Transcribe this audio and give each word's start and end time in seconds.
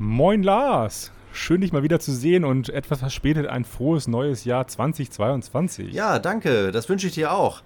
Moin 0.00 0.44
Lars! 0.44 1.10
Schön, 1.32 1.60
dich 1.60 1.72
mal 1.72 1.82
wieder 1.82 1.98
zu 1.98 2.12
sehen 2.12 2.44
und 2.44 2.68
etwas 2.68 3.00
verspätet 3.00 3.48
ein 3.48 3.64
frohes 3.64 4.06
neues 4.06 4.44
Jahr 4.44 4.64
2022. 4.64 5.92
Ja, 5.92 6.20
danke. 6.20 6.70
Das 6.70 6.88
wünsche 6.88 7.08
ich 7.08 7.14
dir 7.14 7.32
auch. 7.32 7.62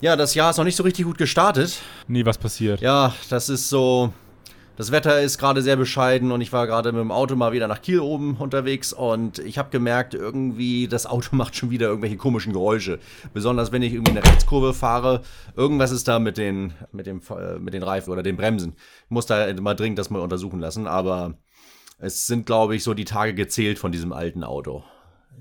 Ja, 0.00 0.14
das 0.14 0.36
Jahr 0.36 0.50
ist 0.50 0.58
noch 0.58 0.64
nicht 0.64 0.76
so 0.76 0.84
richtig 0.84 1.06
gut 1.06 1.18
gestartet. 1.18 1.82
Nee, 2.06 2.24
was 2.24 2.38
passiert? 2.38 2.80
Ja, 2.80 3.14
das 3.30 3.48
ist 3.48 3.68
so. 3.68 4.12
Das 4.80 4.92
Wetter 4.92 5.20
ist 5.20 5.36
gerade 5.36 5.60
sehr 5.60 5.76
bescheiden 5.76 6.32
und 6.32 6.40
ich 6.40 6.54
war 6.54 6.66
gerade 6.66 6.90
mit 6.92 7.02
dem 7.02 7.12
Auto 7.12 7.36
mal 7.36 7.52
wieder 7.52 7.68
nach 7.68 7.82
Kiel 7.82 8.00
oben 8.00 8.36
unterwegs 8.38 8.94
und 8.94 9.38
ich 9.38 9.58
habe 9.58 9.68
gemerkt, 9.68 10.14
irgendwie 10.14 10.88
das 10.88 11.04
Auto 11.04 11.36
macht 11.36 11.54
schon 11.54 11.68
wieder 11.68 11.88
irgendwelche 11.88 12.16
komischen 12.16 12.54
Geräusche. 12.54 12.98
Besonders 13.34 13.72
wenn 13.72 13.82
ich 13.82 13.92
irgendwie 13.92 14.12
eine 14.12 14.24
Rechtskurve 14.24 14.72
fahre, 14.72 15.20
irgendwas 15.54 15.90
ist 15.90 16.08
da 16.08 16.18
mit 16.18 16.38
den, 16.38 16.72
mit 16.92 17.06
dem, 17.06 17.20
äh, 17.28 17.58
mit 17.58 17.74
den 17.74 17.82
Reifen 17.82 18.10
oder 18.10 18.22
den 18.22 18.38
Bremsen. 18.38 18.72
Ich 19.04 19.10
muss 19.10 19.26
da 19.26 19.52
mal 19.60 19.74
dringend 19.74 19.98
das 19.98 20.08
mal 20.08 20.22
untersuchen 20.22 20.60
lassen, 20.60 20.86
aber 20.86 21.34
es 21.98 22.26
sind, 22.26 22.46
glaube 22.46 22.74
ich, 22.74 22.82
so 22.82 22.94
die 22.94 23.04
Tage 23.04 23.34
gezählt 23.34 23.78
von 23.78 23.92
diesem 23.92 24.14
alten 24.14 24.44
Auto. 24.44 24.82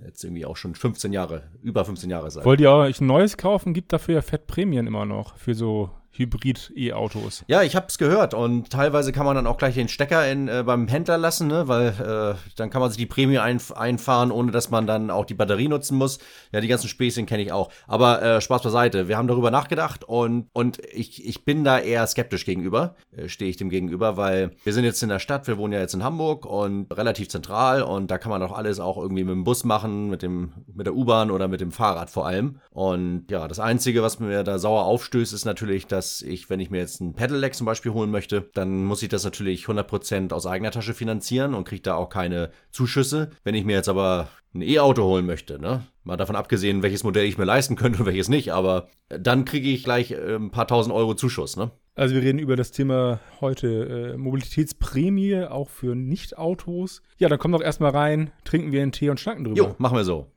Jetzt 0.04 0.22
irgendwie 0.22 0.46
auch 0.46 0.58
schon 0.58 0.76
15 0.76 1.14
Jahre, 1.14 1.44
über 1.62 1.86
15 1.86 2.10
Jahre 2.10 2.30
sein. 2.30 2.44
Wollt 2.44 2.60
ihr 2.60 2.74
euch 2.74 3.00
ein 3.00 3.08
neues 3.08 3.38
kaufen? 3.38 3.74
Gibt 3.74 3.94
dafür 3.94 4.16
ja 4.16 4.22
Fettprämien 4.22 4.86
immer 4.86 5.06
noch 5.06 5.38
für 5.38 5.54
so 5.54 5.92
Hybrid-E-Autos. 6.12 7.46
Ja, 7.48 7.62
ich 7.62 7.76
habe 7.76 7.88
es 7.88 7.98
gehört 7.98 8.34
und 8.34 8.70
teilweise 8.70 9.12
kann 9.12 9.26
man 9.26 9.36
dann 9.36 9.48
auch 9.48 9.58
gleich 9.58 9.76
den 9.76 9.88
Stecker 9.88 10.30
in, 10.30 10.48
äh, 10.48 10.64
beim 10.66 10.88
Händler 10.88 11.18
lassen, 11.18 11.48
ne? 11.48 11.68
weil 11.68 11.88
äh, 11.88 12.52
dann 12.56 12.70
kann 12.70 12.82
man 12.82 12.90
sich 12.90 12.98
die 12.98 13.06
Prämie 13.06 13.38
ein, 13.38 13.62
einfahren, 13.76 14.32
ohne 14.32 14.52
dass 14.52 14.70
man 14.70 14.88
dann 14.88 15.12
auch 15.12 15.26
die 15.26 15.34
Batterie 15.34 15.68
nutzen 15.68 15.98
muss. 15.98 16.20
Ja, 16.52 16.62
die 16.62 16.68
ganzen 16.68 16.88
Späßchen 16.88 17.26
kenne 17.26 17.44
ich 17.44 17.52
auch. 17.52 17.72
Aber 17.88 18.22
äh, 18.22 18.42
Spaß 18.42 18.64
beiseite, 18.64 19.08
wir 19.08 19.18
haben 19.18 19.28
darüber 19.28 19.52
nachgedacht 19.52 20.04
und, 20.04 20.50
und 20.54 20.80
ich, 20.92 21.26
ich 21.26 21.46
bin 21.46 21.64
da 21.64 21.80
eher 21.80 22.06
skeptisch 22.08 22.46
gegenüber, 22.46 22.96
äh, 23.16 23.30
stehe 23.30 23.50
ich 23.50 23.58
dem 23.58 23.70
gegenüber, 23.70 24.18
weil 24.18 24.52
wir 24.64 24.74
sind 24.74 24.84
jetzt 24.84 25.02
in 25.04 25.10
der 25.10 25.20
Stadt, 25.20 25.48
wir 25.48 25.58
wohnen 25.58 25.74
ja 25.74 25.80
jetzt 25.80 25.94
in 25.94 26.04
Hamburg 26.04 26.46
und 26.46 26.92
relativ 26.98 27.30
zentral 27.30 27.82
und 27.82 28.12
da 28.12 28.18
kann 28.18 28.32
man 28.32 28.42
doch 28.42 28.52
alles 28.52 28.80
auch 28.80 28.98
irgendwie 28.98 29.24
mit 29.24 29.34
dem 29.34 29.44
Bus 29.44 29.64
machen, 29.64 30.10
mit, 30.10 30.22
dem, 30.22 30.54
mit 30.74 30.86
der 30.86 30.96
U-Bahn 30.96 31.32
oder 31.32 31.48
mit 31.48 31.62
dem 31.62 31.72
Fahrrad 31.72 32.10
vor 32.10 32.26
allem. 32.26 32.60
Und 32.72 33.26
ja, 33.30 33.48
das 33.48 33.60
Einzige, 33.60 34.02
was 34.04 34.20
mir 34.20 34.44
da 34.44 34.60
sauer 34.60 34.86
aufstößt, 34.86 35.34
ist 35.34 35.46
natürlich, 35.46 35.88
dass 35.88 35.99
dass 36.00 36.22
ich, 36.22 36.50
wenn 36.50 36.62
ich 36.62 36.70
mir 36.70 36.78
jetzt 36.78 37.02
ein 37.02 37.14
Pedelec 37.14 37.54
zum 37.54 37.66
Beispiel 37.66 37.92
holen 37.92 38.10
möchte, 38.10 38.50
dann 38.54 38.86
muss 38.86 39.04
ich 39.04 39.10
das 39.10 39.26
natürlich 39.26 39.66
100% 39.66 40.32
aus 40.32 40.46
eigener 40.48 40.72
Tasche 40.72 40.94
finanzieren 40.94 41.54
und 41.54 41.68
kriege 41.68 41.82
da 41.82 41.96
auch 41.96 42.08
keine 42.08 42.52
Zuschüsse. 42.72 43.32
Wenn 43.44 43.54
ich 43.54 43.66
mir 43.66 43.76
jetzt 43.76 43.90
aber 43.90 44.30
ein 44.56 44.62
E-Auto 44.62 45.04
holen 45.04 45.26
möchte, 45.26 45.60
ne? 45.60 45.86
Mal 46.06 46.16
davon 46.16 46.38
abgesehen, 46.38 46.84
welches 46.84 47.04
Modell 47.04 47.26
ich 47.26 47.38
mir 47.38 47.44
leisten 47.44 47.76
könnte 47.76 48.00
und 48.00 48.06
welches 48.06 48.30
nicht, 48.30 48.54
aber 48.54 48.88
dann 49.10 49.44
kriege 49.44 49.68
ich 49.70 49.84
gleich 49.84 50.12
äh, 50.12 50.36
ein 50.36 50.52
paar 50.52 50.68
tausend 50.68 50.96
Euro 50.96 51.16
Zuschuss, 51.16 51.58
ne? 51.58 51.70
Also 51.96 52.16
wir 52.16 52.22
reden 52.22 52.40
über 52.40 52.56
das 52.56 52.72
Thema 52.72 53.20
heute 53.42 54.14
äh, 54.14 54.18
Mobilitätsprämie, 54.18 55.44
auch 55.44 55.70
für 55.70 55.96
Nicht-Autos. 55.96 57.02
Ja, 57.18 57.28
dann 57.28 57.40
komm 57.40 57.52
doch 57.52 57.62
erstmal 57.62 57.92
rein, 57.92 58.32
trinken 58.46 58.72
wir 58.72 58.82
einen 58.82 58.94
Tee 58.94 59.10
und 59.10 59.20
schnacken 59.20 59.44
drüber. 59.44 59.58
Jo, 59.58 59.76
machen 59.80 59.98
wir 59.98 60.06
so. 60.06 60.32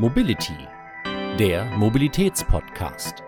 Mobility, 0.00 0.54
der 1.38 1.66
Mobilitätspodcast. 1.76 3.22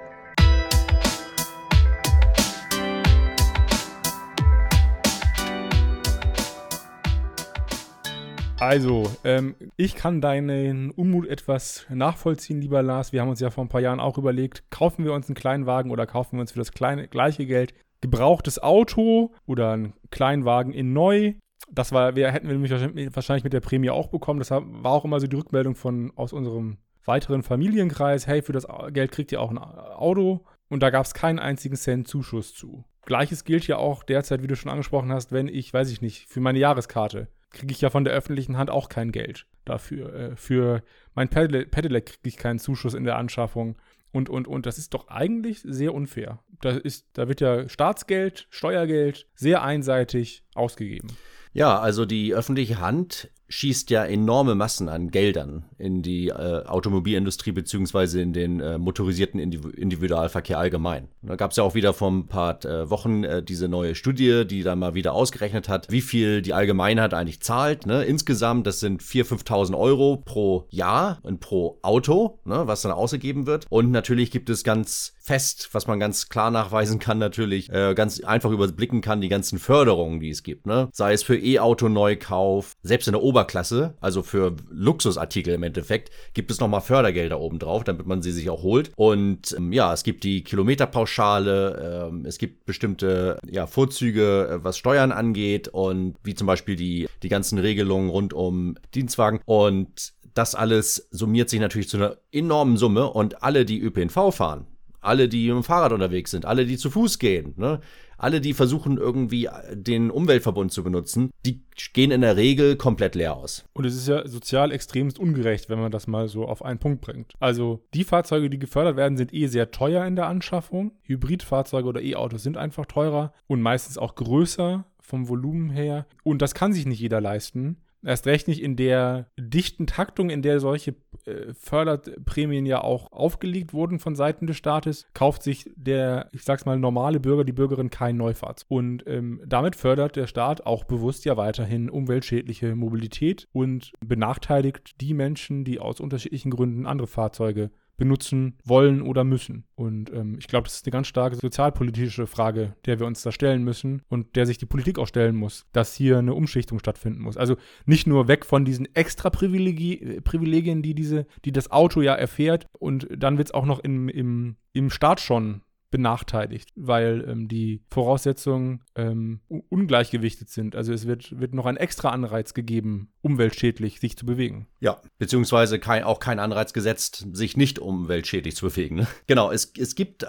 Also, 8.58 9.02
ähm, 9.22 9.54
ich 9.76 9.96
kann 9.96 10.22
deinen 10.22 10.92
Unmut 10.92 11.26
etwas 11.26 11.84
nachvollziehen, 11.90 12.62
lieber 12.62 12.82
Lars. 12.82 13.12
Wir 13.12 13.20
haben 13.20 13.28
uns 13.28 13.40
ja 13.40 13.50
vor 13.50 13.66
ein 13.66 13.68
paar 13.68 13.82
Jahren 13.82 14.00
auch 14.00 14.16
überlegt, 14.16 14.70
kaufen 14.70 15.04
wir 15.04 15.12
uns 15.12 15.28
einen 15.28 15.34
Kleinwagen 15.34 15.90
oder 15.90 16.06
kaufen 16.06 16.38
wir 16.38 16.40
uns 16.40 16.52
für 16.52 16.58
das 16.58 16.72
kleine, 16.72 17.06
gleiche 17.06 17.44
Geld 17.44 17.74
gebrauchtes 18.00 18.58
Auto 18.62 19.34
oder 19.44 19.72
einen 19.72 19.92
Kleinwagen 20.10 20.72
in 20.72 20.94
neu 20.94 21.34
das 21.70 21.92
war, 21.92 22.16
wir 22.16 22.30
hätten 22.30 22.48
wir 22.48 22.54
nämlich 22.54 23.14
wahrscheinlich 23.14 23.44
mit 23.44 23.52
der 23.52 23.60
Prämie 23.60 23.90
auch 23.90 24.08
bekommen. 24.08 24.38
Das 24.38 24.50
war 24.50 24.92
auch 24.92 25.04
immer 25.04 25.20
so 25.20 25.26
die 25.26 25.36
Rückmeldung 25.36 25.74
von 25.74 26.12
aus 26.16 26.32
unserem 26.32 26.78
weiteren 27.04 27.42
Familienkreis, 27.42 28.26
hey, 28.26 28.42
für 28.42 28.52
das 28.52 28.66
Geld 28.90 29.12
kriegt 29.12 29.32
ihr 29.32 29.40
auch 29.40 29.50
ein 29.50 29.58
Auto. 29.58 30.44
Und 30.68 30.82
da 30.82 30.90
gab 30.90 31.04
es 31.04 31.14
keinen 31.14 31.38
einzigen 31.38 31.76
Cent 31.76 32.08
Zuschuss 32.08 32.54
zu. 32.54 32.84
Gleiches 33.04 33.44
gilt 33.44 33.66
ja 33.66 33.76
auch 33.76 34.04
derzeit, 34.04 34.42
wie 34.42 34.46
du 34.46 34.56
schon 34.56 34.70
angesprochen 34.70 35.12
hast, 35.12 35.32
wenn 35.32 35.48
ich, 35.48 35.74
weiß 35.74 35.90
ich 35.90 36.00
nicht, 36.00 36.28
für 36.28 36.40
meine 36.40 36.58
Jahreskarte 36.58 37.28
kriege 37.52 37.72
ich 37.72 37.80
ja 37.80 37.90
von 37.90 38.04
der 38.04 38.14
öffentlichen 38.14 38.56
Hand 38.56 38.70
auch 38.70 38.88
kein 38.88 39.12
Geld 39.12 39.46
dafür. 39.64 40.14
Äh, 40.14 40.36
für 40.36 40.82
mein 41.14 41.28
Pedelec 41.28 42.06
kriege 42.06 42.28
ich 42.28 42.36
keinen 42.36 42.58
Zuschuss 42.58 42.94
in 42.94 43.04
der 43.04 43.16
Anschaffung. 43.16 43.76
Und, 44.10 44.28
und, 44.28 44.46
und 44.46 44.66
das 44.66 44.78
ist 44.78 44.92
doch 44.94 45.08
eigentlich 45.08 45.60
sehr 45.62 45.94
unfair. 45.94 46.40
Da, 46.60 46.70
ist, 46.70 47.06
da 47.14 47.28
wird 47.28 47.40
ja 47.40 47.68
Staatsgeld, 47.68 48.46
Steuergeld 48.50 49.26
sehr 49.34 49.62
einseitig 49.62 50.44
ausgegeben. 50.54 51.08
Ja, 51.52 51.78
also 51.78 52.06
die 52.06 52.34
öffentliche 52.34 52.80
Hand 52.80 53.30
schießt 53.52 53.90
ja 53.90 54.04
enorme 54.04 54.54
Massen 54.54 54.88
an 54.88 55.10
Geldern 55.10 55.64
in 55.76 56.02
die 56.02 56.28
äh, 56.28 56.64
Automobilindustrie 56.64 57.52
beziehungsweise 57.52 58.20
in 58.20 58.32
den 58.32 58.60
äh, 58.60 58.78
motorisierten 58.78 59.38
Indiv 59.38 59.66
Individualverkehr 59.76 60.58
allgemein. 60.58 61.08
Da 61.20 61.36
gab 61.36 61.50
es 61.50 61.58
ja 61.58 61.64
auch 61.64 61.74
wieder 61.74 61.92
vor 61.92 62.10
ein 62.10 62.28
paar 62.28 62.64
äh, 62.64 62.88
Wochen 62.88 63.24
äh, 63.24 63.42
diese 63.42 63.68
neue 63.68 63.94
Studie, 63.94 64.46
die 64.46 64.62
dann 64.62 64.78
mal 64.78 64.94
wieder 64.94 65.12
ausgerechnet 65.12 65.68
hat, 65.68 65.90
wie 65.90 66.00
viel 66.00 66.40
die 66.40 66.54
Allgemeinheit 66.54 67.12
eigentlich 67.12 67.40
zahlt. 67.40 67.86
Ne? 67.86 68.04
Insgesamt, 68.04 68.66
das 68.66 68.80
sind 68.80 69.02
4.000, 69.02 69.44
5.000 69.44 69.78
Euro 69.78 70.22
pro 70.24 70.66
Jahr 70.70 71.18
und 71.22 71.40
pro 71.40 71.78
Auto, 71.82 72.38
ne? 72.44 72.62
was 72.66 72.82
dann 72.82 72.92
ausgegeben 72.92 73.46
wird. 73.46 73.66
Und 73.68 73.90
natürlich 73.90 74.30
gibt 74.30 74.48
es 74.48 74.64
ganz 74.64 75.14
fest, 75.20 75.68
was 75.72 75.86
man 75.86 76.00
ganz 76.00 76.28
klar 76.30 76.50
nachweisen 76.50 76.98
kann, 76.98 77.18
natürlich 77.18 77.70
äh, 77.70 77.94
ganz 77.94 78.20
einfach 78.24 78.50
überblicken 78.50 79.02
kann, 79.02 79.20
die 79.20 79.28
ganzen 79.28 79.58
Förderungen, 79.58 80.20
die 80.20 80.30
es 80.30 80.42
gibt. 80.42 80.66
Ne? 80.66 80.88
Sei 80.92 81.12
es 81.12 81.22
für 81.22 81.36
E-Auto-Neukauf, 81.36 82.76
selbst 82.82 83.08
in 83.08 83.12
der 83.12 83.22
Ober 83.22 83.41
Oberklasse, 83.42 83.94
also 84.00 84.22
für 84.22 84.54
Luxusartikel 84.70 85.54
im 85.54 85.62
Endeffekt, 85.62 86.10
gibt 86.34 86.50
es 86.50 86.60
nochmal 86.60 86.80
Fördergelder 86.80 87.40
obendrauf, 87.40 87.84
damit 87.84 88.06
man 88.06 88.22
sie 88.22 88.32
sich 88.32 88.48
auch 88.50 88.62
holt. 88.62 88.92
Und 88.96 89.54
ähm, 89.56 89.72
ja, 89.72 89.92
es 89.92 90.04
gibt 90.04 90.24
die 90.24 90.44
Kilometerpauschale, 90.44 92.08
ähm, 92.08 92.24
es 92.24 92.38
gibt 92.38 92.64
bestimmte 92.64 93.38
ja, 93.50 93.66
Vorzüge, 93.66 94.48
äh, 94.48 94.64
was 94.64 94.78
Steuern 94.78 95.12
angeht 95.12 95.68
und 95.68 96.16
wie 96.22 96.34
zum 96.34 96.46
Beispiel 96.46 96.76
die, 96.76 97.08
die 97.22 97.28
ganzen 97.28 97.58
Regelungen 97.58 98.10
rund 98.10 98.32
um 98.32 98.76
Dienstwagen. 98.94 99.40
Und 99.44 100.12
das 100.34 100.54
alles 100.54 101.08
summiert 101.10 101.50
sich 101.50 101.60
natürlich 101.60 101.88
zu 101.88 101.96
einer 101.96 102.16
enormen 102.30 102.76
Summe 102.76 103.10
und 103.10 103.42
alle, 103.42 103.64
die 103.64 103.80
ÖPNV 103.80 104.34
fahren, 104.34 104.66
alle, 105.00 105.28
die 105.28 105.48
dem 105.48 105.64
Fahrrad 105.64 105.92
unterwegs 105.92 106.30
sind, 106.30 106.46
alle, 106.46 106.64
die 106.64 106.78
zu 106.78 106.90
Fuß 106.90 107.18
gehen, 107.18 107.54
ne? 107.56 107.80
Alle, 108.22 108.40
die 108.40 108.54
versuchen 108.54 108.98
irgendwie 108.98 109.48
den 109.72 110.10
Umweltverbund 110.10 110.72
zu 110.72 110.84
benutzen, 110.84 111.30
die 111.44 111.62
gehen 111.92 112.12
in 112.12 112.20
der 112.20 112.36
Regel 112.36 112.76
komplett 112.76 113.14
leer 113.14 113.36
aus. 113.36 113.64
Und 113.72 113.84
es 113.84 113.96
ist 113.96 114.06
ja 114.06 114.26
sozial 114.28 114.70
extremst 114.70 115.18
ungerecht, 115.18 115.68
wenn 115.68 115.80
man 115.80 115.90
das 115.90 116.06
mal 116.06 116.28
so 116.28 116.46
auf 116.46 116.64
einen 116.64 116.78
Punkt 116.78 117.00
bringt. 117.00 117.32
Also 117.40 117.84
die 117.94 118.04
Fahrzeuge, 118.04 118.48
die 118.48 118.60
gefördert 118.60 118.96
werden, 118.96 119.16
sind 119.16 119.34
eh 119.34 119.48
sehr 119.48 119.72
teuer 119.72 120.06
in 120.06 120.14
der 120.14 120.28
Anschaffung. 120.28 120.92
Hybridfahrzeuge 121.02 121.88
oder 121.88 122.00
E-Autos 122.00 122.44
sind 122.44 122.56
einfach 122.56 122.86
teurer 122.86 123.32
und 123.48 123.60
meistens 123.60 123.98
auch 123.98 124.14
größer 124.14 124.84
vom 125.00 125.28
Volumen 125.28 125.70
her. 125.70 126.06
Und 126.22 126.42
das 126.42 126.54
kann 126.54 126.72
sich 126.72 126.86
nicht 126.86 127.00
jeder 127.00 127.20
leisten. 127.20 127.78
Erst 128.04 128.26
recht 128.26 128.48
nicht 128.48 128.60
in 128.60 128.76
der 128.76 129.30
dichten 129.38 129.86
Taktung, 129.86 130.28
in 130.30 130.42
der 130.42 130.58
solche 130.58 130.96
äh, 131.24 131.54
Förderprämien 131.54 132.66
ja 132.66 132.80
auch 132.82 133.12
aufgelegt 133.12 133.72
wurden 133.72 134.00
von 134.00 134.16
Seiten 134.16 134.46
des 134.46 134.56
Staates, 134.56 135.06
kauft 135.14 135.42
sich 135.42 135.70
der, 135.76 136.28
ich 136.32 136.42
sag's 136.42 136.66
mal, 136.66 136.78
normale 136.78 137.20
Bürger, 137.20 137.44
die 137.44 137.52
Bürgerin 137.52 137.90
kein 137.90 138.16
Neufahrzeug. 138.16 138.66
Und 138.68 139.04
ähm, 139.06 139.40
damit 139.46 139.76
fördert 139.76 140.16
der 140.16 140.26
Staat 140.26 140.66
auch 140.66 140.84
bewusst 140.84 141.24
ja 141.24 141.36
weiterhin 141.36 141.90
umweltschädliche 141.90 142.74
Mobilität 142.74 143.48
und 143.52 143.92
benachteiligt 144.04 145.00
die 145.00 145.14
Menschen, 145.14 145.64
die 145.64 145.78
aus 145.78 146.00
unterschiedlichen 146.00 146.50
Gründen 146.50 146.86
andere 146.86 147.06
Fahrzeuge 147.06 147.70
benutzen 147.96 148.58
wollen 148.64 149.02
oder 149.02 149.24
müssen. 149.24 149.64
Und 149.74 150.12
ähm, 150.12 150.36
ich 150.38 150.48
glaube, 150.48 150.64
das 150.64 150.76
ist 150.76 150.86
eine 150.86 150.92
ganz 150.92 151.06
starke 151.06 151.36
sozialpolitische 151.36 152.26
Frage, 152.26 152.74
der 152.86 152.98
wir 152.98 153.06
uns 153.06 153.22
da 153.22 153.32
stellen 153.32 153.62
müssen 153.62 154.02
und 154.08 154.34
der 154.36 154.46
sich 154.46 154.58
die 154.58 154.66
Politik 154.66 154.98
auch 154.98 155.06
stellen 155.06 155.36
muss, 155.36 155.66
dass 155.72 155.94
hier 155.94 156.18
eine 156.18 156.34
Umschichtung 156.34 156.78
stattfinden 156.78 157.20
muss. 157.22 157.36
Also 157.36 157.56
nicht 157.86 158.06
nur 158.06 158.28
weg 158.28 158.44
von 158.44 158.64
diesen 158.64 158.92
extra 158.94 159.30
Privilegien, 159.30 160.82
die 160.82 160.94
diese, 160.94 161.26
die 161.44 161.52
das 161.52 161.70
Auto 161.70 162.00
ja 162.00 162.14
erfährt, 162.14 162.66
und 162.78 163.08
dann 163.16 163.38
wird 163.38 163.48
es 163.48 163.54
auch 163.54 163.66
noch 163.66 163.78
im, 163.80 164.08
im, 164.08 164.56
im 164.72 164.90
Staat 164.90 165.20
schon 165.20 165.62
benachteiligt, 165.92 166.70
weil 166.74 167.24
ähm, 167.28 167.46
die 167.46 167.82
Voraussetzungen 167.88 168.80
ähm, 168.96 169.40
ungleichgewichtet 169.68 170.48
sind. 170.48 170.74
Also 170.74 170.92
es 170.92 171.06
wird, 171.06 171.38
wird 171.38 171.54
noch 171.54 171.66
ein 171.66 171.76
extra 171.76 172.08
Anreiz 172.08 172.54
gegeben, 172.54 173.12
umweltschädlich 173.20 174.00
sich 174.00 174.16
zu 174.16 174.26
bewegen. 174.26 174.66
Ja, 174.80 175.00
beziehungsweise 175.18 175.78
kein, 175.78 176.02
auch 176.02 176.18
kein 176.18 176.40
Anreiz 176.40 176.72
gesetzt, 176.72 177.28
sich 177.32 177.56
nicht 177.56 177.78
umweltschädlich 177.78 178.56
zu 178.56 178.66
bewegen. 178.66 178.96
Ne? 178.96 179.06
Genau, 179.26 179.52
es, 179.52 179.72
es 179.78 179.94
gibt 179.94 180.24
äh, 180.24 180.26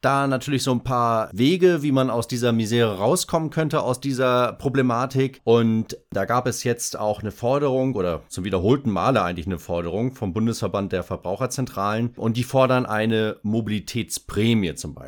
da 0.00 0.26
natürlich 0.28 0.62
so 0.62 0.70
ein 0.70 0.84
paar 0.84 1.28
Wege, 1.34 1.82
wie 1.82 1.92
man 1.92 2.08
aus 2.08 2.28
dieser 2.28 2.52
Misere 2.52 2.96
rauskommen 2.98 3.50
könnte, 3.50 3.82
aus 3.82 4.00
dieser 4.00 4.52
Problematik. 4.54 5.40
Und 5.42 5.98
da 6.10 6.24
gab 6.24 6.46
es 6.46 6.62
jetzt 6.62 6.98
auch 6.98 7.20
eine 7.20 7.32
Forderung 7.32 7.96
oder 7.96 8.22
zum 8.28 8.44
wiederholten 8.44 8.90
Male 8.90 9.22
eigentlich 9.22 9.46
eine 9.46 9.58
Forderung 9.58 10.12
vom 10.12 10.32
Bundesverband 10.32 10.92
der 10.92 11.02
Verbraucherzentralen. 11.02 12.14
Und 12.16 12.36
die 12.36 12.44
fordern 12.44 12.86
eine 12.86 13.38
Mobilitätsprämie 13.42 14.76
zum 14.76 14.94
Beispiel. 14.94 14.99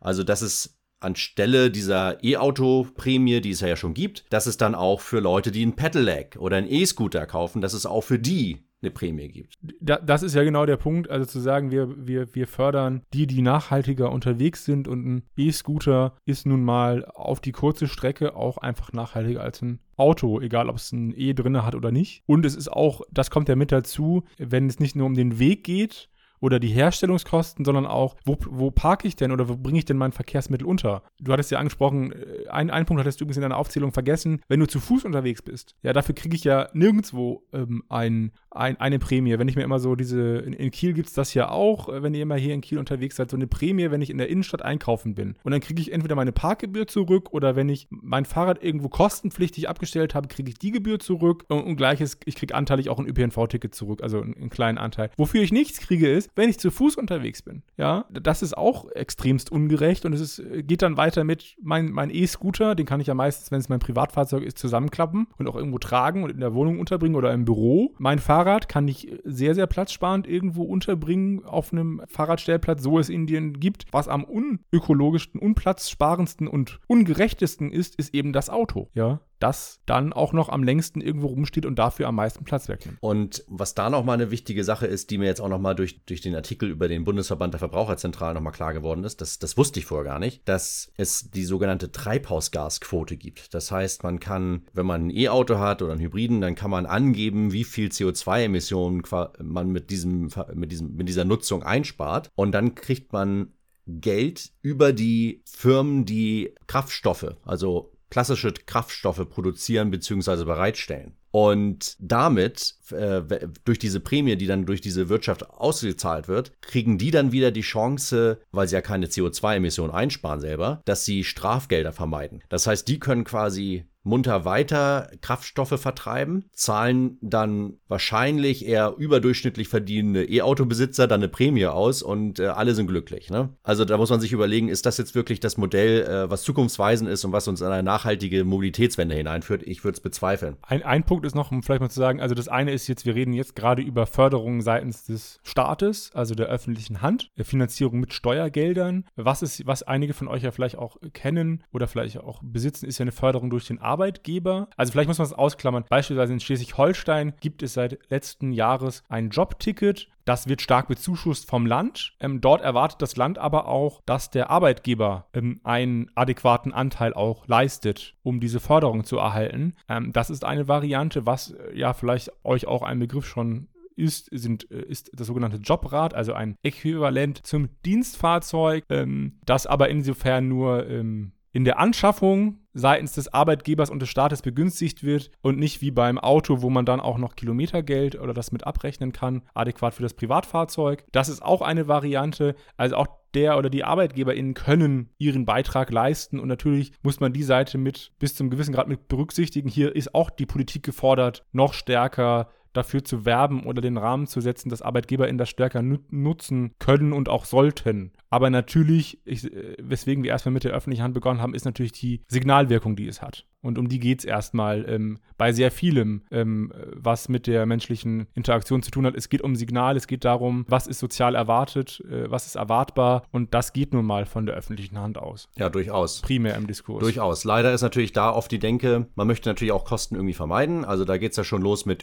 Also, 0.00 0.22
dass 0.22 0.42
es 0.42 0.78
anstelle 1.00 1.70
dieser 1.70 2.22
E-Auto-Prämie, 2.22 3.40
die 3.40 3.50
es 3.50 3.60
ja 3.60 3.76
schon 3.76 3.94
gibt, 3.94 4.24
dass 4.30 4.46
es 4.46 4.56
dann 4.56 4.74
auch 4.74 5.00
für 5.00 5.20
Leute, 5.20 5.50
die 5.50 5.64
ein 5.64 5.76
Pedelec 5.76 6.36
oder 6.38 6.56
ein 6.56 6.70
E-Scooter 6.70 7.26
kaufen, 7.26 7.60
dass 7.60 7.72
es 7.72 7.86
auch 7.86 8.02
für 8.02 8.18
die 8.18 8.64
eine 8.82 8.90
Prämie 8.90 9.28
gibt. 9.28 9.58
Da, 9.80 9.96
das 9.98 10.22
ist 10.22 10.34
ja 10.34 10.42
genau 10.42 10.66
der 10.66 10.76
Punkt, 10.76 11.08
also 11.08 11.24
zu 11.24 11.40
sagen, 11.40 11.70
wir, 11.70 12.06
wir, 12.06 12.34
wir 12.34 12.46
fördern 12.46 13.02
die, 13.12 13.26
die 13.26 13.42
nachhaltiger 13.42 14.10
unterwegs 14.10 14.64
sind 14.64 14.88
und 14.88 15.06
ein 15.06 15.22
E-Scooter 15.36 16.16
ist 16.24 16.46
nun 16.46 16.64
mal 16.64 17.04
auf 17.04 17.40
die 17.40 17.52
kurze 17.52 17.86
Strecke 17.86 18.34
auch 18.34 18.58
einfach 18.58 18.92
nachhaltiger 18.92 19.42
als 19.42 19.62
ein 19.62 19.78
Auto, 19.96 20.40
egal 20.40 20.68
ob 20.68 20.76
es 20.76 20.90
ein 20.90 21.14
E 21.16 21.32
drinne 21.32 21.64
hat 21.64 21.76
oder 21.76 21.92
nicht. 21.92 22.22
Und 22.26 22.44
es 22.44 22.56
ist 22.56 22.72
auch, 22.72 23.02
das 23.12 23.30
kommt 23.30 23.48
ja 23.48 23.54
mit 23.54 23.70
dazu, 23.70 24.24
wenn 24.36 24.66
es 24.66 24.80
nicht 24.80 24.96
nur 24.96 25.06
um 25.06 25.14
den 25.14 25.38
Weg 25.38 25.62
geht, 25.64 26.08
oder 26.42 26.58
die 26.58 26.68
Herstellungskosten, 26.68 27.64
sondern 27.64 27.86
auch, 27.86 28.16
wo, 28.24 28.36
wo 28.50 28.70
parke 28.70 29.06
ich 29.06 29.16
denn 29.16 29.30
oder 29.30 29.48
wo 29.48 29.56
bringe 29.56 29.78
ich 29.78 29.84
denn 29.84 29.96
mein 29.96 30.12
Verkehrsmittel 30.12 30.66
unter? 30.66 31.02
Du 31.20 31.32
hattest 31.32 31.52
ja 31.52 31.58
angesprochen, 31.58 32.12
äh, 32.12 32.48
ein, 32.50 32.68
einen 32.70 32.84
Punkt 32.84 33.00
hattest 33.00 33.20
du 33.20 33.24
übrigens 33.24 33.36
in 33.36 33.42
deiner 33.42 33.56
Aufzählung 33.56 33.92
vergessen, 33.92 34.40
wenn 34.48 34.60
du 34.60 34.66
zu 34.66 34.80
Fuß 34.80 35.04
unterwegs 35.04 35.40
bist. 35.40 35.76
Ja, 35.82 35.92
dafür 35.92 36.16
kriege 36.16 36.34
ich 36.34 36.42
ja 36.42 36.68
nirgendwo 36.72 37.44
ähm, 37.52 37.84
ein, 37.88 38.32
ein, 38.50 38.78
eine 38.80 38.98
Prämie. 38.98 39.38
Wenn 39.38 39.46
ich 39.46 39.54
mir 39.54 39.62
immer 39.62 39.78
so 39.78 39.94
diese, 39.94 40.38
in, 40.38 40.52
in 40.52 40.70
Kiel 40.72 40.94
gibt 40.94 41.08
es 41.08 41.14
das 41.14 41.32
ja 41.32 41.48
auch, 41.48 41.88
äh, 41.88 42.02
wenn 42.02 42.12
ihr 42.12 42.22
immer 42.22 42.36
hier 42.36 42.54
in 42.54 42.60
Kiel 42.60 42.78
unterwegs 42.78 43.16
seid, 43.16 43.30
so 43.30 43.36
eine 43.36 43.46
Prämie, 43.46 43.92
wenn 43.92 44.02
ich 44.02 44.10
in 44.10 44.18
der 44.18 44.28
Innenstadt 44.28 44.62
einkaufen 44.62 45.14
bin. 45.14 45.36
Und 45.44 45.52
dann 45.52 45.60
kriege 45.60 45.80
ich 45.80 45.92
entweder 45.92 46.16
meine 46.16 46.32
Parkgebühr 46.32 46.88
zurück 46.88 47.32
oder 47.32 47.54
wenn 47.54 47.68
ich 47.68 47.86
mein 47.90 48.24
Fahrrad 48.24 48.62
irgendwo 48.64 48.88
kostenpflichtig 48.88 49.68
abgestellt 49.68 50.16
habe, 50.16 50.26
kriege 50.26 50.48
ich 50.48 50.58
die 50.58 50.72
Gebühr 50.72 50.98
zurück 50.98 51.44
und, 51.48 51.62
und 51.62 51.76
gleiches, 51.76 52.18
ich 52.24 52.34
kriege 52.34 52.56
anteilig 52.56 52.88
auch 52.88 52.98
ein 52.98 53.06
ÖPNV-Ticket 53.06 53.76
zurück, 53.76 54.02
also 54.02 54.20
einen, 54.20 54.34
einen 54.36 54.50
kleinen 54.50 54.78
Anteil. 54.78 55.10
Wofür 55.16 55.42
ich 55.42 55.52
nichts 55.52 55.80
kriege 55.80 56.10
ist, 56.10 56.31
wenn 56.34 56.48
ich 56.48 56.58
zu 56.58 56.70
Fuß 56.70 56.96
unterwegs 56.96 57.42
bin. 57.42 57.62
Ja, 57.76 58.06
das 58.10 58.42
ist 58.42 58.56
auch 58.56 58.90
extremst 58.90 59.50
ungerecht 59.52 60.04
und 60.04 60.12
es 60.12 60.20
ist, 60.20 60.42
geht 60.66 60.82
dann 60.82 60.96
weiter 60.96 61.24
mit 61.24 61.56
mein, 61.60 61.90
mein 61.90 62.10
E-Scooter, 62.10 62.74
den 62.74 62.86
kann 62.86 63.00
ich 63.00 63.06
ja 63.06 63.14
meistens, 63.14 63.50
wenn 63.50 63.60
es 63.60 63.68
mein 63.68 63.80
Privatfahrzeug 63.80 64.42
ist, 64.42 64.58
zusammenklappen 64.58 65.26
und 65.38 65.48
auch 65.48 65.56
irgendwo 65.56 65.78
tragen 65.78 66.22
und 66.22 66.30
in 66.30 66.40
der 66.40 66.54
Wohnung 66.54 66.78
unterbringen 66.78 67.16
oder 67.16 67.32
im 67.32 67.44
Büro. 67.44 67.94
Mein 67.98 68.18
Fahrrad 68.18 68.68
kann 68.68 68.88
ich 68.88 69.14
sehr, 69.24 69.54
sehr 69.54 69.66
platzsparend 69.66 70.26
irgendwo 70.26 70.62
unterbringen 70.64 71.44
auf 71.44 71.72
einem 71.72 72.02
Fahrradstellplatz, 72.06 72.82
so 72.82 72.98
es 72.98 73.08
Indien 73.08 73.60
gibt. 73.60 73.86
Was 73.92 74.08
am 74.08 74.24
unökologischsten, 74.24 75.40
unplatzsparendsten 75.40 76.48
und 76.48 76.80
ungerechtesten 76.86 77.70
ist, 77.70 77.96
ist 77.96 78.14
eben 78.14 78.32
das 78.32 78.50
Auto. 78.50 78.88
Ja, 78.94 79.20
das 79.42 79.80
dann 79.86 80.12
auch 80.12 80.32
noch 80.32 80.48
am 80.48 80.62
längsten 80.62 81.00
irgendwo 81.00 81.26
rumsteht 81.26 81.66
und 81.66 81.78
dafür 81.78 82.06
am 82.08 82.14
meisten 82.14 82.44
Platz 82.44 82.68
wegnimmt. 82.68 82.98
Und 83.00 83.44
was 83.48 83.74
da 83.74 83.90
nochmal 83.90 84.14
eine 84.14 84.30
wichtige 84.30 84.62
Sache 84.62 84.86
ist, 84.86 85.10
die 85.10 85.18
mir 85.18 85.26
jetzt 85.26 85.40
auch 85.40 85.48
nochmal 85.48 85.74
durch, 85.74 86.04
durch 86.04 86.20
den 86.20 86.34
Artikel 86.34 86.70
über 86.70 86.88
den 86.88 87.04
Bundesverband 87.04 87.54
der 87.54 87.58
Verbraucherzentralen 87.58 88.34
nochmal 88.34 88.52
klar 88.52 88.72
geworden 88.72 89.04
ist, 89.04 89.20
das, 89.20 89.38
das 89.38 89.56
wusste 89.56 89.80
ich 89.80 89.86
vorher 89.86 90.04
gar 90.04 90.18
nicht, 90.18 90.48
dass 90.48 90.92
es 90.96 91.30
die 91.30 91.44
sogenannte 91.44 91.90
Treibhausgasquote 91.90 93.16
gibt. 93.16 93.52
Das 93.54 93.72
heißt, 93.72 94.04
man 94.04 94.20
kann, 94.20 94.62
wenn 94.72 94.86
man 94.86 95.06
ein 95.06 95.10
E-Auto 95.10 95.58
hat 95.58 95.82
oder 95.82 95.92
einen 95.92 96.00
Hybriden, 96.00 96.40
dann 96.40 96.54
kann 96.54 96.70
man 96.70 96.86
angeben, 96.86 97.52
wie 97.52 97.64
viel 97.64 97.88
CO2-Emissionen 97.88 99.02
man 99.42 99.70
mit, 99.70 99.90
diesem, 99.90 100.30
mit, 100.54 100.70
diesem, 100.70 100.94
mit 100.94 101.08
dieser 101.08 101.24
Nutzung 101.24 101.62
einspart. 101.62 102.30
Und 102.36 102.52
dann 102.52 102.74
kriegt 102.74 103.12
man 103.12 103.52
Geld 103.86 104.52
über 104.62 104.92
die 104.92 105.42
Firmen, 105.44 106.04
die 106.04 106.54
Kraftstoffe, 106.68 107.34
also 107.44 107.91
klassische 108.12 108.52
Kraftstoffe 108.52 109.26
produzieren 109.30 109.90
bzw. 109.90 110.44
bereitstellen. 110.44 111.16
Und 111.30 111.96
damit, 111.98 112.74
äh, 112.90 113.22
durch 113.64 113.78
diese 113.78 114.00
Prämie, 114.00 114.36
die 114.36 114.46
dann 114.46 114.66
durch 114.66 114.82
diese 114.82 115.08
Wirtschaft 115.08 115.48
ausgezahlt 115.48 116.28
wird, 116.28 116.52
kriegen 116.60 116.98
die 116.98 117.10
dann 117.10 117.32
wieder 117.32 117.50
die 117.50 117.62
Chance, 117.62 118.38
weil 118.50 118.68
sie 118.68 118.74
ja 118.74 118.82
keine 118.82 119.06
CO2-Emissionen 119.06 119.94
einsparen 119.94 120.40
selber, 120.40 120.82
dass 120.84 121.06
sie 121.06 121.24
Strafgelder 121.24 121.94
vermeiden. 121.94 122.42
Das 122.50 122.66
heißt, 122.66 122.86
die 122.86 122.98
können 122.98 123.24
quasi 123.24 123.86
munter 124.02 124.44
weiter 124.44 125.10
Kraftstoffe 125.20 125.80
vertreiben, 125.80 126.44
zahlen 126.52 127.18
dann 127.20 127.74
wahrscheinlich 127.88 128.66
eher 128.66 128.94
überdurchschnittlich 128.96 129.68
verdienende 129.68 130.24
E-Auto-Besitzer 130.24 131.06
dann 131.06 131.20
eine 131.20 131.28
Prämie 131.28 131.66
aus 131.66 132.02
und 132.02 132.38
äh, 132.38 132.46
alle 132.46 132.74
sind 132.74 132.86
glücklich. 132.86 133.30
Ne? 133.30 133.50
Also 133.62 133.84
da 133.84 133.96
muss 133.96 134.10
man 134.10 134.20
sich 134.20 134.32
überlegen, 134.32 134.68
ist 134.68 134.86
das 134.86 134.98
jetzt 134.98 135.14
wirklich 135.14 135.40
das 135.40 135.56
Modell, 135.56 136.02
äh, 136.02 136.30
was 136.30 136.42
zukunftsweisend 136.42 137.08
ist 137.10 137.24
und 137.24 137.32
was 137.32 137.48
uns 137.48 137.60
in 137.60 137.68
eine 137.68 137.82
nachhaltige 137.82 138.44
Mobilitätswende 138.44 139.14
hineinführt? 139.14 139.62
Ich 139.62 139.84
würde 139.84 139.96
es 139.96 140.00
bezweifeln. 140.00 140.56
Ein, 140.62 140.82
ein 140.82 141.04
Punkt 141.04 141.24
ist 141.24 141.34
noch, 141.34 141.50
um 141.50 141.62
vielleicht 141.62 141.80
mal 141.80 141.90
zu 141.90 142.00
sagen, 142.00 142.20
also 142.20 142.34
das 142.34 142.48
eine 142.48 142.72
ist 142.72 142.88
jetzt, 142.88 143.06
wir 143.06 143.14
reden 143.14 143.32
jetzt 143.32 143.54
gerade 143.54 143.82
über 143.82 144.06
Förderung 144.06 144.62
seitens 144.62 145.04
des 145.04 145.40
Staates, 145.42 146.10
also 146.14 146.34
der 146.34 146.46
öffentlichen 146.46 147.02
Hand, 147.02 147.30
Finanzierung 147.42 148.00
mit 148.00 148.12
Steuergeldern. 148.12 149.04
Was 149.16 149.42
ist, 149.42 149.66
was 149.66 149.82
einige 149.82 150.14
von 150.14 150.28
euch 150.28 150.42
ja 150.42 150.50
vielleicht 150.50 150.76
auch 150.76 150.96
kennen 151.12 151.64
oder 151.72 151.86
vielleicht 151.86 152.18
auch 152.18 152.40
besitzen, 152.42 152.86
ist 152.86 152.98
ja 152.98 153.04
eine 153.04 153.12
Förderung 153.12 153.50
durch 153.50 153.66
den 153.66 153.78
Arbeitgeber. 153.78 153.91
Arbeitgeber. 153.92 154.68
Also 154.76 154.92
vielleicht 154.92 155.08
muss 155.08 155.18
man 155.18 155.26
es 155.26 155.34
ausklammern. 155.34 155.84
Beispielsweise 155.88 156.32
in 156.32 156.40
Schleswig-Holstein 156.40 157.34
gibt 157.40 157.62
es 157.62 157.74
seit 157.74 157.98
letzten 158.08 158.52
Jahres 158.52 159.04
ein 159.08 159.28
Jobticket. 159.28 160.08
Das 160.24 160.48
wird 160.48 160.62
stark 160.62 160.88
bezuschusst 160.88 161.48
vom 161.48 161.66
Land. 161.66 162.14
Ähm, 162.20 162.40
dort 162.40 162.62
erwartet 162.62 163.02
das 163.02 163.16
Land 163.16 163.38
aber 163.38 163.68
auch, 163.68 164.00
dass 164.06 164.30
der 164.30 164.50
Arbeitgeber 164.50 165.26
ähm, 165.34 165.60
einen 165.64 166.10
adäquaten 166.14 166.72
Anteil 166.72 167.12
auch 167.12 167.46
leistet, 167.48 168.14
um 168.22 168.40
diese 168.40 168.60
Förderung 168.60 169.04
zu 169.04 169.18
erhalten. 169.18 169.74
Ähm, 169.88 170.12
das 170.12 170.30
ist 170.30 170.44
eine 170.44 170.68
Variante, 170.68 171.26
was 171.26 171.50
äh, 171.50 171.76
ja 171.76 171.92
vielleicht 171.92 172.30
euch 172.44 172.66
auch 172.66 172.82
ein 172.82 173.00
Begriff 173.00 173.26
schon 173.26 173.68
ist, 173.96 174.28
sind, 174.32 174.70
äh, 174.70 174.82
ist 174.82 175.10
das 175.14 175.26
sogenannte 175.26 175.58
Jobrad, 175.58 176.14
also 176.14 176.32
ein 176.32 176.56
Äquivalent 176.62 177.44
zum 177.44 177.68
Dienstfahrzeug, 177.84 178.84
ähm, 178.90 179.38
das 179.44 179.66
aber 179.66 179.88
insofern 179.88 180.48
nur 180.48 180.88
ähm, 180.88 181.32
in 181.52 181.64
der 181.64 181.78
Anschaffung 181.78 182.58
seitens 182.74 183.12
des 183.12 183.32
Arbeitgebers 183.32 183.90
und 183.90 184.00
des 184.00 184.08
Staates 184.08 184.42
begünstigt 184.42 185.02
wird 185.02 185.30
und 185.42 185.58
nicht 185.58 185.82
wie 185.82 185.90
beim 185.90 186.18
Auto, 186.18 186.62
wo 186.62 186.70
man 186.70 186.86
dann 186.86 187.00
auch 187.00 187.18
noch 187.18 187.36
Kilometergeld 187.36 188.18
oder 188.18 188.32
das 188.32 188.52
mit 188.52 188.66
abrechnen 188.66 189.12
kann, 189.12 189.42
adäquat 189.54 189.94
für 189.94 190.02
das 190.02 190.14
Privatfahrzeug. 190.14 191.04
Das 191.12 191.28
ist 191.28 191.42
auch 191.42 191.60
eine 191.62 191.88
Variante. 191.88 192.54
Also 192.76 192.96
auch 192.96 193.08
der 193.34 193.58
oder 193.58 193.70
die 193.70 193.84
ArbeitgeberInnen 193.84 194.54
können 194.54 195.10
ihren 195.18 195.44
Beitrag 195.44 195.90
leisten 195.90 196.38
und 196.38 196.48
natürlich 196.48 196.92
muss 197.02 197.20
man 197.20 197.32
die 197.32 197.42
Seite 197.42 197.78
mit 197.78 198.12
bis 198.18 198.34
zum 198.34 198.50
gewissen 198.50 198.74
Grad 198.74 198.88
mit 198.88 199.08
berücksichtigen. 199.08 199.68
Hier 199.68 199.94
ist 199.94 200.14
auch 200.14 200.30
die 200.30 200.46
Politik 200.46 200.82
gefordert, 200.82 201.44
noch 201.52 201.72
stärker 201.74 202.48
dafür 202.72 203.04
zu 203.04 203.24
werben 203.24 203.64
oder 203.64 203.80
den 203.80 203.96
Rahmen 203.96 204.26
zu 204.26 204.40
setzen, 204.40 204.68
dass 204.68 204.82
ArbeitgeberInnen 204.82 205.38
das 205.38 205.48
stärker 205.48 205.82
nutzen 205.82 206.72
können 206.78 207.12
und 207.12 207.28
auch 207.28 207.44
sollten. 207.44 208.12
Aber 208.30 208.48
natürlich, 208.50 209.20
ich, 209.24 209.52
äh, 209.52 209.76
weswegen 209.78 210.24
wir 210.24 210.30
erstmal 210.30 210.54
mit 210.54 210.64
der 210.64 210.72
öffentlichen 210.72 211.02
Hand 211.02 211.14
begonnen 211.14 211.40
haben, 211.40 211.54
ist 211.54 211.64
natürlich 211.64 211.92
die 211.92 212.22
Signalwirkung, 212.28 212.96
die 212.96 213.06
es 213.06 213.20
hat. 213.20 213.46
Und 213.62 213.78
um 213.78 213.88
die 213.88 214.00
geht 214.00 214.18
es 214.18 214.24
erstmal 214.24 214.84
ähm, 214.88 215.18
bei 215.38 215.52
sehr 215.52 215.70
vielem, 215.70 216.22
ähm, 216.30 216.72
was 216.94 217.28
mit 217.28 217.46
der 217.46 217.64
menschlichen 217.64 218.26
Interaktion 218.34 218.82
zu 218.82 218.90
tun 218.90 219.06
hat. 219.06 219.14
Es 219.14 219.28
geht 219.28 219.42
um 219.42 219.54
Signal, 219.54 219.96
es 219.96 220.08
geht 220.08 220.24
darum, 220.24 220.64
was 220.68 220.86
ist 220.88 220.98
sozial 220.98 221.36
erwartet, 221.36 222.02
äh, 222.10 222.28
was 222.30 222.46
ist 222.46 222.56
erwartbar. 222.56 223.22
Und 223.30 223.54
das 223.54 223.72
geht 223.72 223.94
nun 223.94 224.04
mal 224.04 224.26
von 224.26 224.46
der 224.46 224.56
öffentlichen 224.56 224.98
Hand 224.98 225.16
aus. 225.16 225.48
Ja, 225.56 225.68
durchaus. 225.68 226.22
Primär 226.22 226.56
im 226.56 226.66
Diskurs. 226.66 227.00
Durchaus. 227.00 227.44
Leider 227.44 227.72
ist 227.72 227.82
natürlich 227.82 228.12
da 228.12 228.30
oft 228.30 228.50
die 228.50 228.58
Denke, 228.58 229.06
man 229.14 229.28
möchte 229.28 229.48
natürlich 229.48 229.72
auch 229.72 229.84
Kosten 229.84 230.16
irgendwie 230.16 230.34
vermeiden. 230.34 230.84
Also 230.84 231.04
da 231.04 231.16
geht 231.16 231.30
es 231.30 231.36
ja 231.36 231.44
schon 231.44 231.62
los 231.62 231.86
mit 231.86 232.02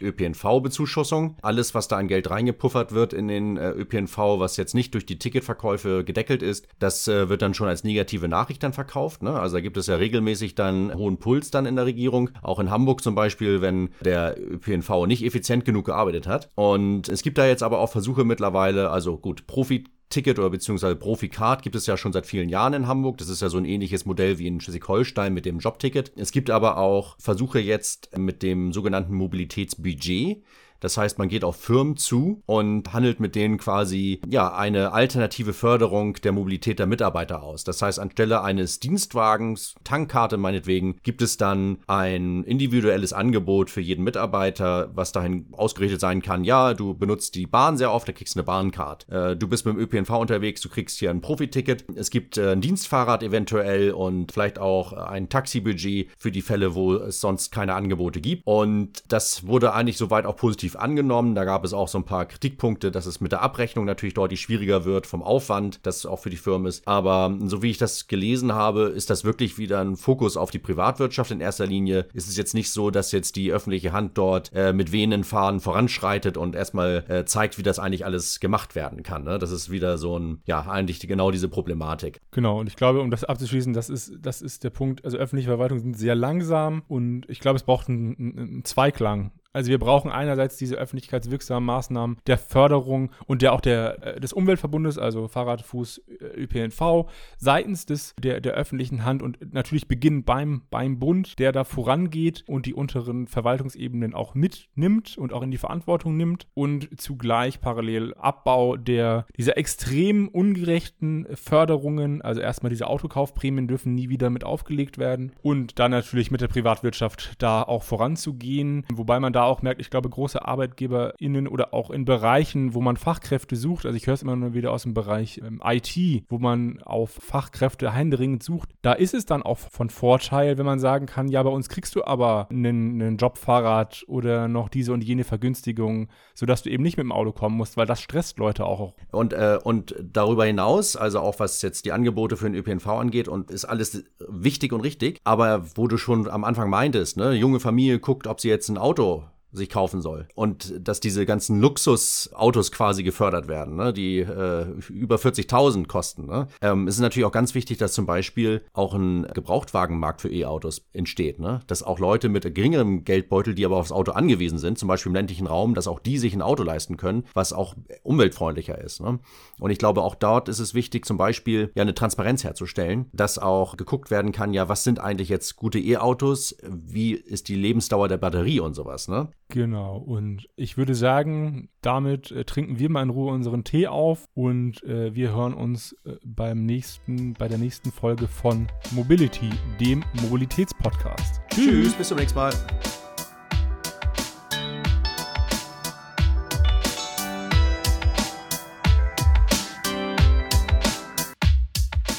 ÖPNV-Bezuschussung. 0.60 1.36
Alles, 1.42 1.74
was 1.74 1.88
da 1.88 1.98
an 1.98 2.08
Geld 2.08 2.30
reingepuffert 2.30 2.92
wird 2.92 3.14
in 3.14 3.28
den 3.28 3.58
äh, 3.58 3.72
ÖPNV, 3.72 4.18
was 4.40 4.58
jetzt 4.58 4.76
nicht 4.76 4.94
durch 4.94 5.06
die 5.06 5.20
Ticketverkäufe 5.20 6.04
gedeckelt 6.04 6.44
ist, 6.44 6.68
das 6.80 7.08
äh, 7.08 7.30
wird 7.30 7.42
dann 7.42 7.54
schon 7.54 7.68
als 7.68 7.84
negative 7.84 8.28
Nachricht 8.28 8.64
dann 8.64 8.74
verkauft. 8.74 9.24
Ne? 9.24 9.40
Also 9.40 9.58
da 9.58 9.62
gibt 9.62 9.78
es 9.78 9.88
ja 9.88 9.96
regelmäßig 9.96 10.56
dann 10.56 10.94
hohen 10.96 11.18
Puls 11.18 11.52
dann 11.52 11.66
in 11.66 11.76
der 11.76 11.86
Regierung. 11.86 12.30
Auch 12.42 12.60
in 12.60 12.70
Hamburg 12.70 13.02
zum 13.02 13.16
Beispiel, 13.16 13.62
wenn 13.62 13.90
der 14.02 14.36
ÖPNV 14.40 15.08
nicht 15.08 15.24
effizient 15.24 15.66
genug 15.66 15.86
gearbeitet 15.86 16.28
hat. 16.28 16.52
Und 16.56 17.10
es 17.10 17.22
gibt 17.22 17.38
da 17.38 17.46
jetzt 17.46 17.64
aber 17.64 17.80
auch 17.80 17.92
Versuche 17.92 18.24
mittlerweile, 18.24 18.90
also 18.90 19.18
gut, 19.18 19.48
Profi 19.48 19.86
Ticket 20.10 20.40
oder 20.40 20.50
beziehungsweise 20.50 20.96
Profi-Card 20.96 21.62
gibt 21.62 21.76
es 21.76 21.86
ja 21.86 21.96
schon 21.96 22.14
seit 22.14 22.26
vielen 22.26 22.50
Jahren 22.50 22.74
in 22.74 22.88
Hamburg. 22.88 23.18
Das 23.20 23.30
ist 23.30 23.42
ja 23.42 23.50
so 23.50 23.58
ein 23.58 23.66
ähnliches 23.66 24.06
Modell 24.06 24.40
wie 24.40 24.48
in 24.48 24.60
Schleswig-Holstein 24.60 25.34
mit 25.34 25.46
dem 25.46 25.60
Jobticket. 25.60 26.12
Es 26.16 26.32
gibt 26.32 26.50
aber 26.50 26.78
auch 26.78 27.16
Versuche 27.20 27.60
jetzt 27.60 28.18
mit 28.18 28.42
dem 28.42 28.74
sogenannten 28.74 29.14
Mobilitätsbudget 29.14 30.44
Das 30.80 30.98
heißt, 30.98 31.18
man 31.18 31.30
geht 31.30 31.44
auf 31.44 31.58
Firmen 31.58 31.98
zu 31.98 32.42
und 32.46 32.94
handelt 32.94 33.20
mit 33.20 33.36
denen 33.36 33.58
quasi 33.58 34.22
ja 34.28 34.54
eine 34.54 34.94
alternative 34.94 35.54
Förderung 35.54 36.14
der 36.16 36.32
Mobilität 36.32 36.80
der 36.80 36.88
Mitarbeiter 36.88 37.44
aus. 37.44 37.64
Das 37.64 37.82
heißt, 37.82 38.00
anstelle 38.00 38.42
eines 38.42 38.80
Dienstwagens, 38.80 39.76
Tankkarte 39.84 40.38
meinetwegen, 40.38 40.98
gibt 41.04 41.22
es 41.22 41.38
dann 41.38 41.80
ein 41.88 42.44
individuelles 42.44 43.14
Angebot 43.14 43.70
für 43.70 43.82
jeden 43.82 44.04
Mitarbeiter, 44.04 44.90
was 44.94 45.12
dahin 45.12 45.48
ausgerichtet 45.52 46.00
sein 46.00 46.22
kann. 46.22 46.44
Ja, 46.44 46.74
du 46.74 46.94
benutzt 46.94 47.36
die 47.36 47.48
Bahn 47.48 47.78
sehr 47.78 47.92
oft, 47.92 48.08
da 48.08 48.14
kriegst 48.14 48.36
du 48.36 48.40
eine 48.40 48.46
Bahncard. 48.46 49.08
Äh, 49.10 49.36
du 49.36 49.48
bist 49.48 49.66
mit 49.66 49.76
dem 49.76 49.82
ÖPNV 49.82 50.12
unterwegs, 50.12 50.62
du 50.62 50.70
kriegst 50.70 51.00
hier 51.00 51.10
ein 51.10 51.22
Profiticket. 51.22 51.86
Es 51.96 52.10
gibt 52.10 52.38
äh, 52.38 52.52
ein 52.52 52.62
Dienstfahrrad 52.62 53.24
eventuell 53.24 53.92
und 53.92 54.32
vielleicht 54.32 54.60
auch 54.60 54.94
ein 54.94 55.30
Taxibudget 55.30 56.10
für 56.18 56.32
die 56.32 56.42
Fälle, 56.42 56.76
wo 56.76 56.96
es 56.96 57.22
sonst 57.22 57.52
keine 57.52 57.74
Angebote 57.74 58.22
gibt. 58.22 58.44
Und 58.46 59.04
das 59.08 59.46
wurde 59.46 59.74
eigentlich 59.74 59.98
soweit 59.98 60.26
auch 60.26 60.36
positiv 60.36 60.69
angenommen. 60.76 61.36
Da 61.36 61.46
gab 61.46 61.64
es 61.64 61.74
auch 61.74 61.88
so 61.88 61.98
ein 61.98 62.06
paar 62.06 62.26
Kritikpunkte, 62.26 62.92
dass 62.92 63.06
es 63.06 63.22
mit 63.22 63.32
der 63.32 63.42
Abrechnung 63.42 63.86
natürlich 63.86 64.14
deutlich 64.14 64.42
schwieriger 64.42 64.86
wird 64.86 65.08
vom 65.08 65.24
Aufwand, 65.24 65.80
das 65.84 66.06
auch 66.06 66.20
für 66.20 66.30
die 66.30 66.38
Firmen 66.38 66.68
ist. 66.68 66.88
Aber 66.88 67.36
so 67.46 67.62
wie 67.62 67.72
ich 67.72 67.78
das 67.78 68.08
gelesen 68.08 68.54
habe, 68.54 68.84
ist 68.84 69.10
das 69.10 69.24
wirklich 69.24 69.58
wieder 69.58 69.82
ein 69.82 69.96
Fokus 69.96 70.38
auf 70.38 70.52
die 70.52 70.60
Privatwirtschaft 70.60 71.32
in 71.32 71.42
erster 71.42 71.66
Linie. 71.66 72.08
Ist 72.14 72.28
es 72.28 72.38
jetzt 72.38 72.54
nicht 72.54 72.72
so, 72.72 72.92
dass 72.92 73.12
jetzt 73.12 73.36
die 73.36 73.52
öffentliche 73.52 73.92
Hand 73.92 74.18
dort 74.18 74.52
äh, 74.54 74.74
mit 74.74 74.92
wehenden 74.92 75.24
Fahnen 75.24 75.60
voranschreitet 75.60 76.38
und 76.38 76.56
erstmal 76.56 77.06
äh, 77.08 77.26
zeigt, 77.26 77.58
wie 77.58 77.64
das 77.64 77.80
eigentlich 77.80 78.06
alles 78.06 78.40
gemacht 78.40 78.76
werden 78.76 79.04
kann. 79.04 79.24
Ne? 79.24 79.40
Das 79.40 79.52
ist 79.52 79.70
wieder 79.70 79.98
so 79.98 80.18
ein, 80.18 80.42
ja, 80.46 80.62
eigentlich 80.62 81.00
genau 81.00 81.32
diese 81.32 81.50
Problematik. 81.50 82.22
Genau, 82.32 82.60
und 82.60 82.68
ich 82.68 82.76
glaube, 82.76 83.02
um 83.02 83.12
das 83.12 83.24
abzuschließen, 83.24 83.74
das 83.74 83.90
ist, 83.90 84.14
das 84.22 84.42
ist 84.42 84.64
der 84.64 84.70
Punkt. 84.70 85.04
Also 85.06 85.18
öffentliche 85.18 85.50
Verwaltungen 85.50 85.82
sind 85.82 85.98
sehr 85.98 86.16
langsam 86.16 86.84
und 86.88 87.30
ich 87.30 87.40
glaube, 87.40 87.58
es 87.58 87.64
braucht 87.64 87.90
einen, 87.90 88.16
einen 88.18 88.66
Zweiklang. 88.66 89.32
Also 89.60 89.72
wir 89.72 89.80
brauchen 89.80 90.10
einerseits 90.10 90.56
diese 90.56 90.76
öffentlichkeitswirksamen 90.76 91.66
Maßnahmen 91.66 92.16
der 92.28 92.38
Förderung 92.38 93.12
und 93.28 93.42
der 93.42 93.52
auch 93.52 93.60
der, 93.60 94.16
äh, 94.16 94.20
des 94.22 94.32
Umweltverbundes, 94.32 94.98
also 94.98 95.28
Fahrrad, 95.28 95.64
Fuß, 95.64 95.98
äh, 95.98 96.44
ÖPNV, 96.44 97.10
seitens 97.38 97.86
des, 97.86 98.16
der, 98.18 98.40
der 98.40 98.54
öffentlichen 98.54 99.04
Hand 99.04 99.22
und 99.22 99.54
natürlich 99.54 99.90
beginnen 99.90 100.24
beim, 100.24 100.62
beim 100.70 100.98
Bund, 100.98 101.40
der 101.40 101.52
da 101.52 101.66
vorangeht 101.66 102.46
und 102.48 102.68
die 102.68 102.74
unteren 102.74 103.28
Verwaltungsebenen 103.28 104.14
auch 104.14 104.34
mitnimmt 104.34 105.18
und 105.18 105.34
auch 105.34 105.42
in 105.42 105.52
die 105.52 105.58
Verantwortung 105.58 106.16
nimmt 106.16 106.48
und 106.54 106.88
zugleich 106.98 107.60
parallel 107.60 108.14
Abbau 108.14 108.78
der, 108.78 109.26
dieser 109.36 109.58
extrem 109.58 110.30
ungerechten 110.30 111.28
Förderungen, 111.34 112.22
also 112.22 112.40
erstmal 112.40 112.70
diese 112.70 112.88
Autokaufprämien 112.88 113.68
dürfen 113.68 113.94
nie 113.94 114.08
wieder 114.08 114.30
mit 114.30 114.46
aufgelegt 114.46 114.98
werden 114.98 115.34
und 115.42 115.80
dann 115.80 115.92
natürlich 115.92 116.32
mit 116.32 116.40
der 116.40 116.48
Privatwirtschaft 116.48 117.34
da 117.40 117.62
auch 117.62 117.84
voranzugehen, 117.84 118.86
wobei 118.94 119.20
man 119.20 119.34
da 119.34 119.49
auch 119.50 119.62
merkt, 119.62 119.82
ich 119.82 119.90
glaube, 119.90 120.10
große 120.10 120.46
ArbeitgeberInnen 120.46 121.48
oder 121.48 121.74
auch 121.74 121.90
in 121.90 122.06
Bereichen, 122.06 122.74
wo 122.74 122.82
man 122.82 122.98
Fachkräfte 122.98 123.56
sucht, 123.56 123.86
also 123.86 123.96
ich 123.96 124.08
höre 124.08 124.14
es 124.14 124.22
immer 124.22 124.36
nur 124.36 124.54
wieder 124.54 124.72
aus 124.72 124.84
dem 124.84 124.94
Bereich 124.94 125.42
ähm, 125.44 125.62
IT, 125.64 126.24
wo 126.30 126.38
man 126.38 126.82
auf 126.84 127.12
Fachkräfte 127.12 127.94
händeringend 127.94 128.44
sucht, 128.44 128.70
da 128.82 128.94
ist 128.94 129.14
es 129.14 129.26
dann 129.26 129.44
auch 129.44 129.58
von 129.58 129.90
Vorteil, 129.90 130.58
wenn 130.58 130.66
man 130.66 130.80
sagen 130.80 131.06
kann, 131.06 131.28
ja, 131.28 131.42
bei 131.44 131.50
uns 131.50 131.70
kriegst 131.70 131.96
du 131.96 132.04
aber 132.04 132.48
einen, 132.50 133.02
einen 133.02 133.18
Jobfahrrad 133.18 134.04
oder 134.08 134.48
noch 134.48 134.70
diese 134.70 134.94
und 134.94 135.04
jene 135.04 135.24
Vergünstigung, 135.24 136.10
sodass 136.36 136.64
du 136.64 136.70
eben 136.70 136.84
nicht 136.84 136.98
mit 136.98 137.04
dem 137.04 137.12
Auto 137.12 137.32
kommen 137.32 137.58
musst, 137.58 137.78
weil 137.78 137.86
das 137.86 138.02
stresst 138.02 138.40
Leute 138.40 138.66
auch. 138.66 138.94
Und, 139.12 139.34
äh, 139.34 139.60
und 139.64 139.96
darüber 140.02 140.46
hinaus, 140.46 140.96
also 140.96 141.20
auch 141.20 141.40
was 141.40 141.62
jetzt 141.62 141.86
die 141.86 141.92
Angebote 141.92 142.38
für 142.38 142.50
den 142.50 142.56
ÖPNV 142.56 142.88
angeht, 142.88 143.28
und 143.28 143.52
ist 143.52 143.66
alles 143.66 144.04
wichtig 144.28 144.74
und 144.74 144.82
richtig, 144.82 145.20
aber 145.24 145.66
wo 145.76 145.88
du 145.88 145.98
schon 145.98 146.30
am 146.30 146.44
Anfang 146.44 146.70
meintest, 146.70 147.18
ne, 147.18 147.34
junge 147.34 147.60
Familie 147.60 148.00
guckt, 148.00 148.28
ob 148.28 148.40
sie 148.40 148.50
jetzt 148.50 148.70
ein 148.70 148.78
Auto 148.78 149.24
sich 149.52 149.70
kaufen 149.70 150.02
soll. 150.02 150.28
Und 150.36 150.74
dass 150.80 151.00
diese 151.00 151.26
ganzen 151.26 151.60
Luxusautos 151.60 152.72
quasi 152.72 153.04
gefördert 153.04 153.48
werden, 153.48 153.76
ne, 153.76 153.94
die 153.94 154.20
äh, 154.20 154.66
über 154.90 155.16
40.000 155.16 155.88
kosten. 155.88 156.28
Ne. 156.28 156.48
Ähm, 156.62 156.88
es 156.88 156.96
ist 156.96 157.02
natürlich 157.02 157.26
auch 157.26 157.32
ganz 157.32 157.56
wichtig, 157.56 157.78
dass 157.78 157.94
zum 157.94 158.06
Beispiel 158.06 158.62
auch 158.74 158.94
ein 158.94 159.24
Gebrauchtwagenmarkt 159.34 160.22
für 160.22 160.32
E-Autos 160.32 160.84
entsteht. 160.94 161.40
Ne. 161.40 161.62
Dass 161.68 161.84
auch 161.84 162.00
Leute 162.00 162.30
mit 162.30 162.44
geringerem 162.54 163.04
Geldbeutel, 163.04 163.56
die 163.56 163.66
aber 163.66 163.78
aufs 163.78 163.92
Auto 163.92 164.12
angewiesen 164.12 164.60
sind, 164.60 164.78
zum 164.78 164.88
Beispiel 164.88 165.10
im 165.10 165.16
ländlichen 165.16 165.48
Raum, 165.48 165.74
dass 165.74 165.88
auch 165.88 166.00
die 166.00 166.18
sich 166.18 166.34
ein 166.34 166.42
Auto 166.42 166.64
leisten 166.64 166.98
können, 166.98 167.26
was 167.34 167.54
auch 167.54 167.76
umweltfreundlicher 168.04 168.78
ist. 168.78 169.02
Ne. 169.02 169.20
Und 169.60 169.72
ich 169.72 169.80
glaube, 169.80 170.04
auch 170.04 170.16
dort 170.16 170.48
ist 170.48 170.60
es 170.60 170.74
wichtig, 170.74 171.06
zum 171.06 171.18
Beispiel 171.18 171.72
ja 171.76 171.82
eine 171.82 171.96
Transparenz 171.96 172.44
herzustellen, 172.44 173.08
dass 173.14 173.40
auch 173.40 173.78
geguckt 173.78 174.12
werden 174.12 174.32
kann, 174.32 174.54
ja, 174.54 174.70
was 174.70 174.84
sind 174.84 175.00
eigentlich 175.00 175.30
jetzt 175.30 175.56
gute 175.56 175.80
E-Autos, 175.80 176.56
wie 176.64 177.14
ist 177.14 177.48
die 177.48 177.56
Lebensdauer 177.56 178.08
der 178.08 178.18
Batterie 178.18 178.60
und 178.60 178.74
sowas. 178.74 179.08
Ne? 179.08 179.30
Genau, 179.52 179.98
und 179.98 180.48
ich 180.56 180.78
würde 180.78 180.94
sagen, 180.94 181.70
damit 181.82 182.30
äh, 182.30 182.46
trinken 182.46 182.78
wir 182.78 182.88
mal 182.92 183.02
in 183.02 183.10
Ruhe 183.10 183.34
unseren 183.34 183.64
Tee 183.64 183.88
auf 183.88 184.26
und 184.36 184.84
äh, 184.84 185.16
wir 185.16 185.34
hören 185.34 185.56
uns 185.56 185.94
äh, 186.06 186.18
beim 186.24 186.68
nächsten, 186.68 187.34
bei 187.34 187.48
der 187.48 187.58
nächsten 187.58 187.92
Folge 187.92 188.28
von 188.28 188.68
Mobility, 188.92 189.50
dem 189.80 190.04
Mobilitätspodcast. 190.22 191.42
Tschüss, 191.50 191.96
bis 191.96 192.10
zum 192.10 192.20
nächsten 192.20 192.38
Mal. 192.38 192.54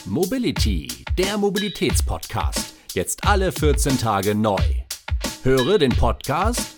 Mobility, 0.05 0.89
der 1.17 1.39
Mobilitätspodcast. 1.39 2.75
Jetzt 2.95 3.25
alle 3.25 3.53
14 3.53 3.99
Tage 3.99 4.35
neu. 4.35 4.59
Höre 5.45 5.79
den 5.79 5.93
Podcast 5.93 6.70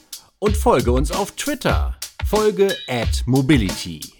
und 0.43 0.57
folge 0.57 0.91
uns 0.91 1.13
auf 1.13 1.31
Twitter. 1.37 1.97
Folge 2.27 2.77
at 2.89 3.23
Mobility. 3.27 4.13